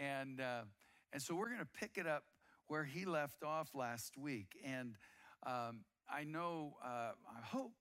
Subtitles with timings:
[0.00, 0.62] And, uh,
[1.12, 2.24] and so we're going to pick it up
[2.68, 4.56] where he left off last week.
[4.64, 4.94] And
[5.46, 7.72] um, I know, uh, I hope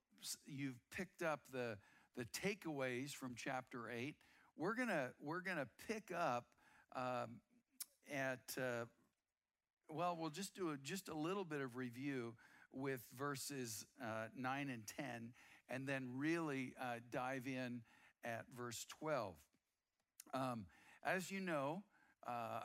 [0.46, 1.78] you've picked up the,
[2.18, 4.16] the takeaways from chapter 8.
[4.58, 4.90] We're going
[5.22, 6.46] we're gonna pick up
[6.94, 7.40] um,
[8.14, 8.86] at, uh,
[9.88, 12.34] well, we'll just do a, just a little bit of review
[12.74, 15.34] with verses uh, 9 and 10,
[15.70, 17.82] and then really uh, dive in
[18.26, 19.36] at verse 12.
[20.34, 20.66] Um,
[21.06, 21.84] as you know,
[22.30, 22.62] uh,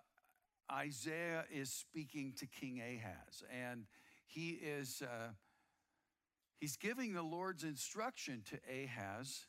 [0.72, 3.86] Isaiah is speaking to King Ahaz, and
[4.26, 5.28] he is uh,
[6.60, 9.46] he's giving the Lord's instruction to Ahaz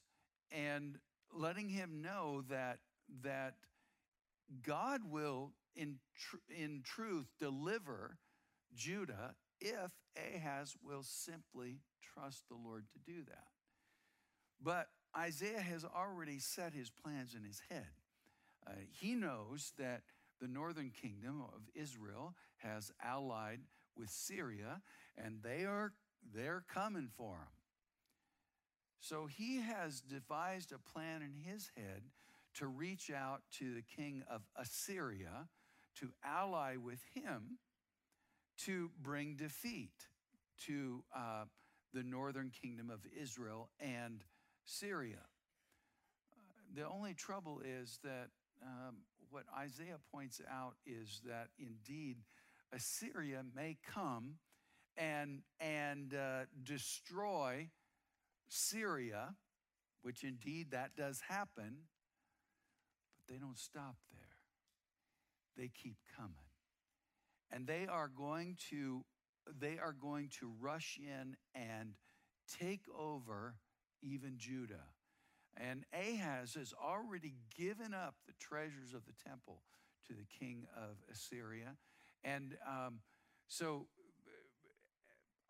[0.52, 0.98] and
[1.34, 2.80] letting him know that
[3.24, 3.56] that
[4.64, 8.18] God will in tr- in truth deliver
[8.76, 11.80] Judah if Ahaz will simply
[12.14, 13.48] trust the Lord to do that.
[14.62, 14.88] But
[15.18, 17.88] Isaiah has already set his plans in his head.
[18.68, 20.02] Uh, he knows that
[20.42, 23.62] the northern kingdom of Israel has allied
[23.98, 24.82] with Syria,
[25.18, 25.94] and they are
[26.34, 27.56] they're coming for him.
[29.00, 32.02] So he has devised a plan in his head
[32.56, 35.48] to reach out to the king of Assyria
[36.00, 37.60] to ally with him
[38.58, 39.94] to bring defeat
[40.66, 41.46] to uh,
[41.94, 44.24] the northern kingdom of Israel and
[44.64, 45.22] Syria.
[46.34, 46.36] Uh,
[46.76, 48.30] the only trouble is that
[48.64, 48.96] um,
[49.36, 52.20] what Isaiah points out is that indeed
[52.72, 54.36] Assyria may come
[54.96, 57.68] and, and uh, destroy
[58.48, 59.36] Syria,
[60.04, 61.76] which indeed that does happen,
[63.18, 64.38] but they don't stop there.
[65.58, 66.32] They keep coming.
[67.52, 69.04] And they are going to
[69.60, 71.96] they are going to rush in and
[72.58, 73.56] take over
[74.02, 74.95] even Judah.
[75.58, 79.62] And Ahaz has already given up the treasures of the temple
[80.08, 81.78] to the king of Assyria.
[82.24, 83.00] And um,
[83.48, 83.88] so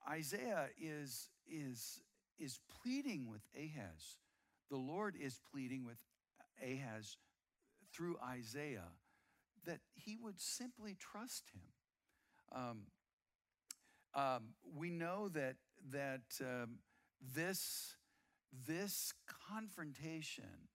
[0.10, 2.02] Isaiah is, is,
[2.38, 4.18] is pleading with Ahaz.
[4.70, 5.98] The Lord is pleading with
[6.62, 7.18] Ahaz
[7.92, 8.92] through Isaiah
[9.66, 11.62] that he would simply trust him.
[12.52, 12.82] Um,
[14.14, 14.44] um,
[14.76, 15.56] we know that,
[15.92, 16.78] that um,
[17.34, 17.96] this,
[18.68, 19.14] this
[19.50, 20.70] confrontation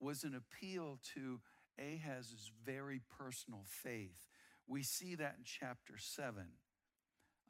[0.00, 1.40] was an appeal to
[1.78, 4.28] Ahaz's very personal faith.
[4.66, 6.44] We see that in chapter 7.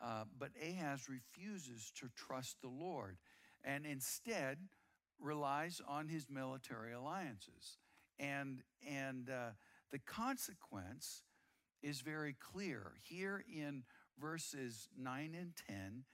[0.02, 3.16] Uh, but Ahaz refuses to trust the Lord
[3.62, 4.58] and instead
[5.20, 7.78] relies on his military alliances.
[8.18, 9.50] And, and uh,
[9.90, 11.22] the consequence
[11.82, 12.92] is very clear.
[13.02, 13.84] Here in
[14.18, 16.04] verses 9 and 10,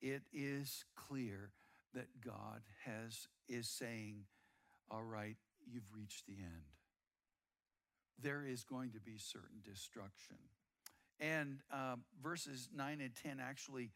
[0.00, 1.50] it is clear
[1.94, 4.24] that God has is saying,
[4.90, 6.72] "All right, you've reached the end.
[8.20, 10.36] There is going to be certain destruction."
[11.20, 13.90] And um, verses 9 and 10 actually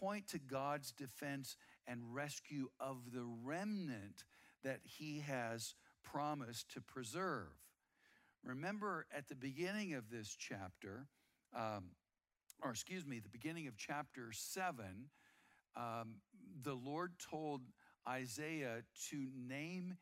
[0.00, 4.24] point to God's defense and rescue of the remnant
[4.64, 7.48] that he has promised to preserve.
[8.44, 11.06] Remember at the beginning of this chapter,
[11.54, 11.90] um,
[12.62, 14.84] or excuse me, the beginning of chapter 7,
[15.76, 16.16] um,
[16.62, 17.62] the Lord told
[18.08, 19.96] Isaiah to name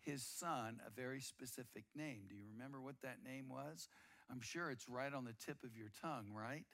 [0.00, 2.22] his son a very specific name.
[2.28, 3.88] Do you remember what that name was?
[4.30, 6.64] I'm sure it's right on the tip of your tongue, right?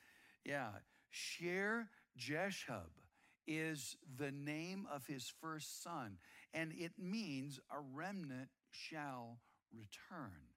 [0.45, 0.71] Yeah.
[1.11, 2.91] Sher Jeshub
[3.47, 6.19] is the name of his first son,
[6.55, 9.39] and it means a remnant shall
[9.73, 10.55] return.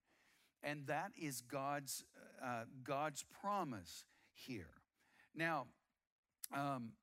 [0.62, 2.06] And that is God's,
[2.44, 4.82] uh, God's promise here.
[5.36, 5.66] Now,
[6.56, 6.94] um,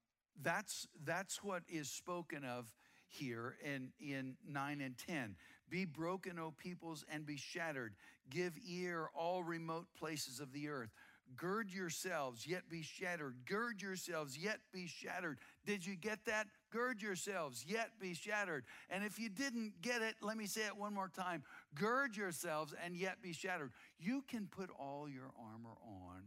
[0.42, 2.66] that's, that's what is spoken of
[3.08, 5.36] here in, in 9 and 10.
[5.68, 7.94] Be broken, O peoples, and be shattered.
[8.28, 10.90] Give ear, all remote places of the earth.
[11.36, 13.36] Gird yourselves, yet be shattered.
[13.46, 15.38] Gird yourselves, yet be shattered.
[15.64, 16.48] Did you get that?
[16.70, 18.64] Gird yourselves, yet be shattered.
[18.88, 21.44] And if you didn't get it, let me say it one more time.
[21.74, 23.70] Gird yourselves and yet be shattered.
[23.98, 26.22] You can put all your armor on,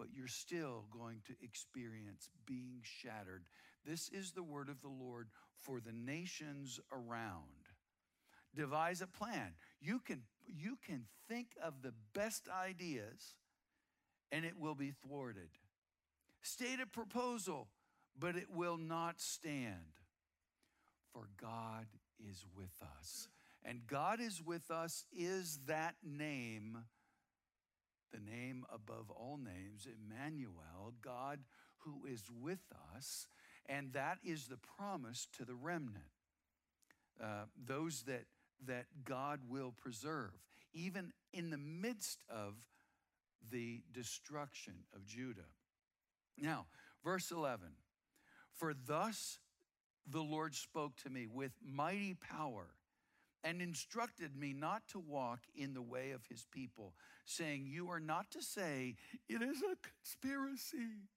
[0.00, 3.44] but you're still going to experience being shattered.
[3.84, 5.28] This is the word of the Lord
[5.60, 7.44] for the nations around
[8.54, 9.52] devise a plan.
[9.80, 13.34] You can, you can think of the best ideas
[14.32, 15.50] and it will be thwarted.
[16.42, 17.68] State a proposal,
[18.18, 19.98] but it will not stand.
[21.12, 21.86] For God
[22.18, 23.28] is with us.
[23.64, 26.78] And God is with us is that name,
[28.12, 31.40] the name above all names, Emmanuel, God
[31.78, 32.60] who is with
[32.96, 33.26] us.
[33.66, 36.04] And that is the promise to the remnant.
[37.22, 38.24] Uh, those that
[38.66, 40.32] that God will preserve,
[40.72, 42.54] even in the midst of
[43.50, 45.48] the destruction of Judah.
[46.38, 46.66] Now,
[47.04, 47.68] verse 11
[48.54, 49.38] For thus
[50.06, 52.66] the Lord spoke to me with mighty power
[53.42, 56.94] and instructed me not to walk in the way of his people,
[57.24, 58.96] saying, You are not to say,
[59.28, 61.08] It is a conspiracy.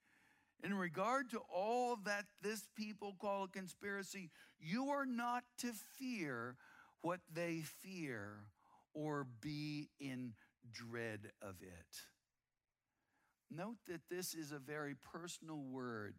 [0.64, 4.30] In regard to all that this people call a conspiracy,
[4.62, 6.56] you are not to fear
[7.02, 8.46] what they fear
[8.94, 10.34] or be in
[10.72, 11.98] dread of it.
[13.52, 16.16] Note that this is a very personal word,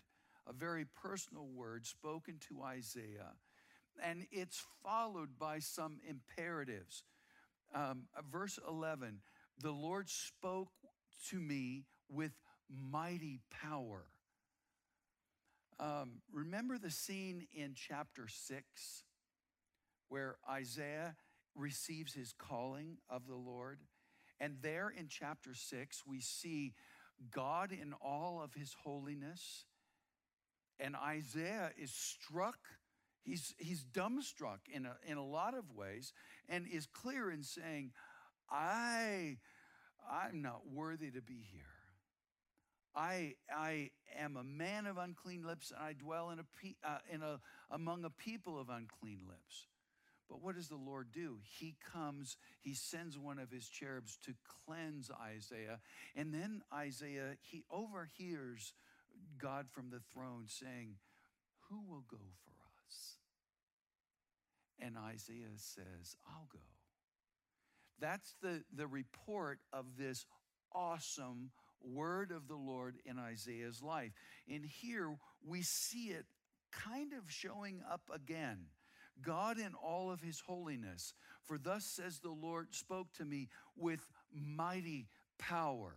[0.46, 3.32] a very personal word spoken to Isaiah,
[4.02, 7.02] and it's followed by some imperatives.
[7.74, 9.20] Um, verse 11
[9.60, 10.70] the Lord spoke
[11.30, 12.32] to me with
[12.68, 14.06] mighty power.
[15.78, 19.02] Um, remember the scene in chapter 6
[20.08, 21.16] where Isaiah
[21.54, 23.78] receives his calling of the Lord?
[24.40, 26.74] And there in chapter 6, we see
[27.30, 29.66] God in all of his holiness.
[30.78, 32.58] And Isaiah is struck,
[33.24, 36.12] he's, he's dumbstruck in a, in a lot of ways,
[36.48, 37.92] and is clear in saying,
[38.50, 39.38] I,
[40.10, 41.62] I'm not worthy to be here.
[42.96, 46.44] I, I am a man of unclean lips, and I dwell in a,
[46.88, 47.40] uh, in a,
[47.70, 49.66] among a people of unclean lips.
[50.28, 51.38] But what does the Lord do?
[51.42, 54.34] He comes, he sends one of his cherubs to
[54.64, 55.80] cleanse Isaiah.
[56.16, 58.72] And then Isaiah, he overhears
[59.38, 60.96] God from the throne saying,
[61.68, 62.53] Who will go for?
[64.80, 66.58] And Isaiah says, I'll go.
[68.00, 70.26] That's the, the report of this
[70.72, 71.50] awesome
[71.80, 74.12] word of the Lord in Isaiah's life.
[74.48, 76.26] And here we see it
[76.72, 78.66] kind of showing up again.
[79.22, 81.14] God in all of his holiness.
[81.44, 85.08] For thus says the Lord, spoke to me with mighty
[85.38, 85.96] power.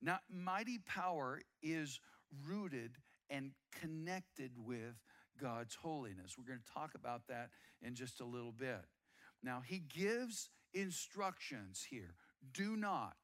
[0.00, 2.00] Now, mighty power is
[2.46, 2.92] rooted
[3.28, 4.96] and connected with
[5.40, 6.36] God's holiness.
[6.38, 7.50] We're going to talk about that
[7.82, 8.84] in just a little bit.
[9.42, 12.14] Now, he gives instructions here.
[12.52, 13.16] Do not,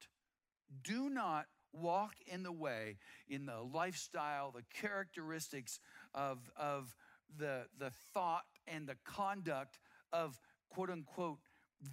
[0.83, 2.97] do not walk in the way,
[3.29, 5.79] in the lifestyle, the characteristics
[6.15, 6.95] of, of
[7.39, 9.79] the, the thought and the conduct
[10.13, 10.39] of
[10.71, 11.39] quote unquote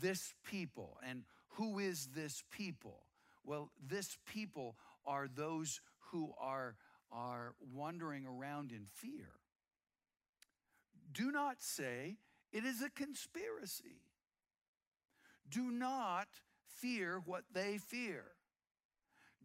[0.02, 0.98] this people.
[1.08, 3.04] And who is this people?
[3.44, 5.82] Well, this people are those
[6.12, 6.76] who are,
[7.12, 9.30] are wandering around in fear.
[11.14, 12.18] Do not say
[12.52, 14.02] it is a conspiracy.
[15.50, 16.28] Do not
[16.66, 18.26] fear what they fear.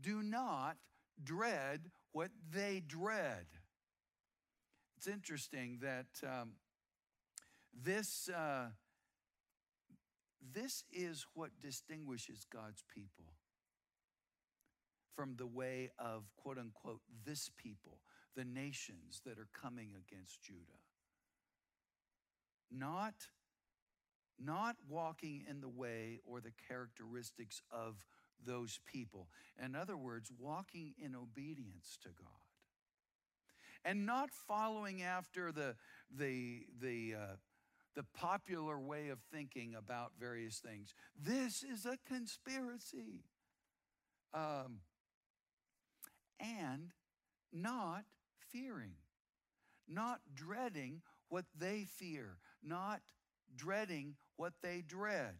[0.00, 0.76] Do not
[1.22, 3.46] dread what they dread.
[4.96, 6.52] It's interesting that um,
[7.72, 8.68] this, uh,
[10.54, 13.34] this is what distinguishes God's people
[15.14, 17.98] from the way of quote unquote this people,
[18.36, 20.87] the nations that are coming against Judah.
[22.70, 23.14] Not,
[24.38, 28.04] not walking in the way or the characteristics of
[28.44, 29.28] those people.
[29.62, 32.28] In other words, walking in obedience to God
[33.84, 35.74] and not following after the,
[36.16, 37.36] the, the, uh,
[37.94, 40.94] the popular way of thinking about various things.
[41.20, 43.24] This is a conspiracy.
[44.34, 44.80] Um,
[46.38, 46.92] and
[47.52, 48.04] not
[48.52, 48.94] fearing,
[49.88, 53.00] not dreading what they fear, not
[53.56, 55.34] dreading what they dread.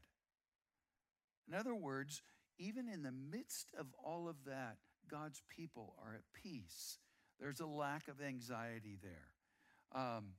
[1.46, 2.22] In other words,
[2.58, 4.76] even in the midst of all of that,
[5.10, 6.98] God's people are at peace
[7.40, 10.00] there's a lack of anxiety there.
[10.00, 10.32] Um,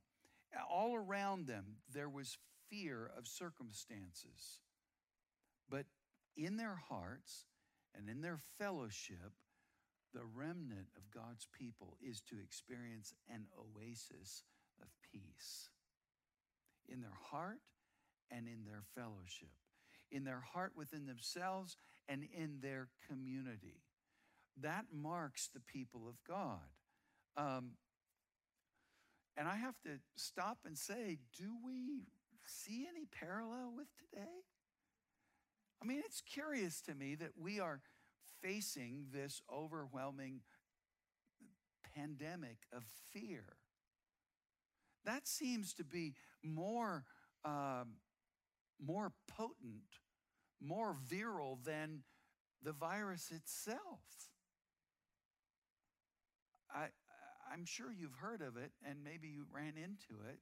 [0.70, 2.36] all around them, there was
[2.68, 4.60] fear of circumstances.
[5.68, 5.86] But
[6.36, 7.46] in their hearts
[7.96, 9.32] and in their fellowship,
[10.12, 14.42] the remnant of God's people is to experience an oasis
[14.82, 15.70] of peace
[16.92, 17.60] in their heart
[18.30, 19.52] and in their fellowship,
[20.10, 21.76] in their heart within themselves
[22.08, 23.82] and in their community.
[24.60, 26.58] That marks the people of God.
[27.36, 27.72] Um,
[29.36, 32.08] and I have to stop and say, do we
[32.46, 34.44] see any parallel with today?
[35.82, 37.80] I mean, it's curious to me that we are
[38.42, 40.40] facing this overwhelming
[41.94, 42.82] pandemic of
[43.12, 43.44] fear.
[45.04, 47.04] That seems to be more,
[47.44, 47.96] um,
[48.84, 49.98] more potent,
[50.60, 52.02] more virile than
[52.62, 54.00] the virus itself.
[56.72, 56.88] I,
[57.52, 60.38] I'm sure you've heard of it and maybe you ran into it.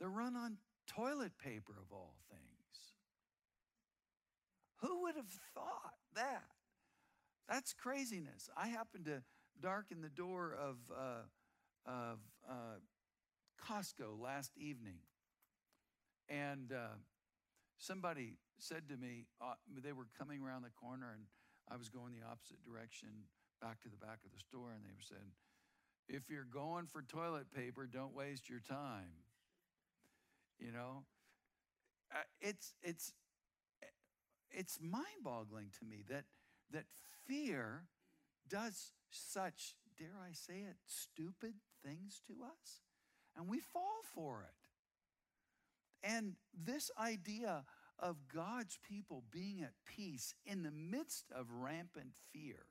[0.00, 2.42] The run on toilet paper of all things.
[4.80, 6.44] Who would have thought that?
[7.48, 8.50] That's craziness.
[8.56, 9.22] I happened to
[9.60, 12.78] darken the door of, uh, of uh,
[13.66, 14.98] Costco last evening,
[16.28, 16.96] and uh,
[17.78, 21.24] somebody said to me, uh, they were coming around the corner, and
[21.70, 23.08] I was going the opposite direction
[23.60, 25.32] back to the back of the store, and they said,
[26.08, 29.24] if you're going for toilet paper, don't waste your time.
[30.58, 31.04] You know,
[32.12, 33.12] uh, it's it's
[34.50, 36.24] it's mind-boggling to me that
[36.72, 36.84] that
[37.26, 37.82] fear
[38.48, 41.54] does such, dare I say it, stupid
[41.86, 42.80] things to us,
[43.36, 46.08] and we fall for it.
[46.08, 47.64] And this idea
[47.98, 52.66] of God's people being at peace in the midst of rampant fear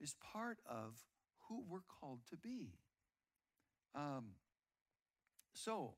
[0.00, 1.04] is part of
[1.48, 2.72] who we're called to be.
[3.94, 4.30] Um,
[5.52, 5.94] so,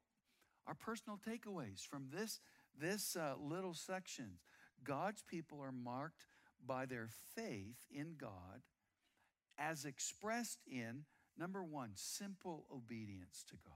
[0.67, 2.41] our personal takeaways from this,
[2.79, 4.39] this uh, little section
[4.85, 6.27] God's people are marked
[6.67, 8.63] by their faith in God
[9.59, 11.05] as expressed in
[11.39, 13.75] number one, simple obedience to God.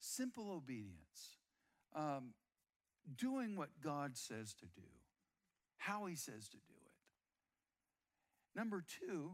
[0.00, 1.38] Simple obedience.
[1.94, 2.34] Um,
[3.16, 4.88] doing what God says to do,
[5.76, 8.58] how He says to do it.
[8.58, 9.32] Number two,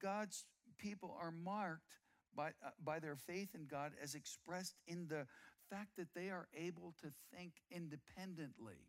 [0.00, 0.44] God's
[0.78, 1.98] people are marked
[2.34, 5.26] by, uh, by their faith in God as expressed in the
[5.70, 8.88] fact that they are able to think independently.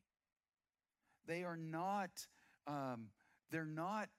[1.26, 2.28] They are not,
[2.68, 3.08] um,
[3.52, 4.10] they're not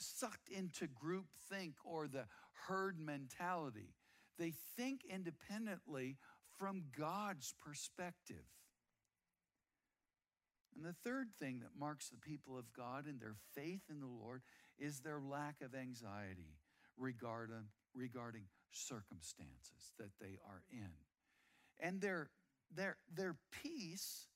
[0.00, 2.26] sucked into group think or the
[2.66, 3.94] herd mentality.
[4.38, 6.16] They think independently
[6.58, 8.44] from God's perspective.
[10.74, 14.06] And the third thing that marks the people of God and their faith in the
[14.06, 14.42] Lord
[14.78, 16.54] is their lack of anxiety
[16.96, 20.90] regarding, regarding circumstances that they are in.
[21.80, 22.30] And their,
[22.74, 24.26] their, their peace,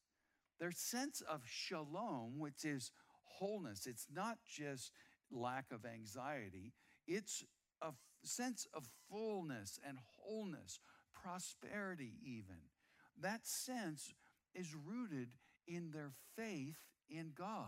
[0.59, 2.91] their sense of shalom, which is
[3.23, 4.93] wholeness, it's not just
[5.33, 6.73] lack of anxiety,
[7.07, 7.45] it's
[7.81, 7.93] a
[8.25, 10.81] sense of fullness and wholeness,
[11.13, 12.61] prosperity, even.
[13.21, 14.13] That sense
[14.55, 15.31] is rooted
[15.67, 16.77] in their faith
[17.09, 17.67] in God.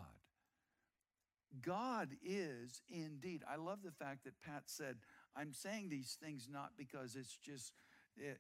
[1.63, 3.43] God is indeed.
[3.49, 4.97] I love the fact that Pat said,
[5.37, 7.73] I'm saying these things not because it's just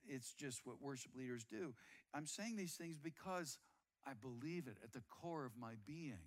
[0.09, 1.75] it's just what worship leaders do.
[2.15, 3.59] I'm saying these things because
[4.07, 6.19] I believe it at the core of my being.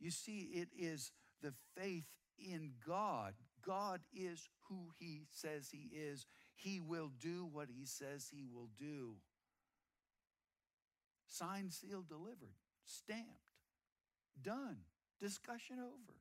[0.00, 1.12] You see, it is
[1.42, 2.04] the faith
[2.38, 3.34] in God.
[3.64, 6.26] God is who he says he is.
[6.54, 9.16] He will do what he says he will do.
[11.26, 13.28] Signed, sealed, delivered, stamped,
[14.42, 14.78] done,
[15.20, 16.14] discussion over.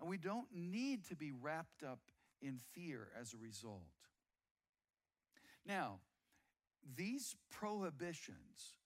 [0.00, 2.00] And we don't need to be wrapped up
[2.42, 3.82] in fear as a result.
[5.66, 6.00] Now,
[6.96, 8.78] these prohibitions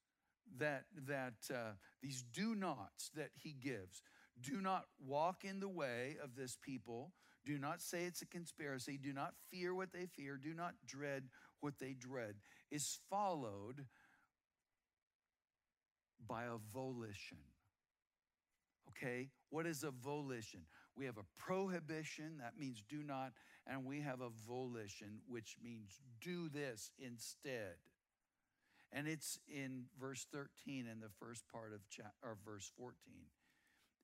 [0.59, 4.03] that, that uh, these do nots that he gives,
[4.43, 7.13] do not walk in the way of this people.
[7.45, 8.99] Do not say it's a conspiracy.
[9.03, 10.37] Do not fear what they fear.
[10.37, 11.25] Do not dread
[11.61, 12.35] what they dread,
[12.71, 13.87] is followed
[16.29, 17.39] by a volition.
[18.91, 19.29] Okay?
[19.51, 20.61] What is a volition?
[20.97, 23.33] We have a prohibition, that means do not,
[23.67, 27.77] and we have a volition, which means do this instead.
[28.93, 32.95] And it's in verse 13 and the first part of cha- or verse 14.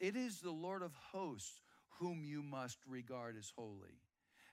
[0.01, 1.61] It is the Lord of hosts
[1.99, 4.01] whom you must regard as holy,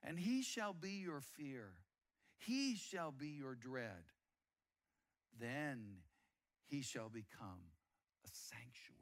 [0.04, 1.74] and he shall be your fear,
[2.38, 4.04] he shall be your dread.
[5.40, 5.98] Then
[6.68, 7.62] he shall become
[8.26, 9.01] a sanctuary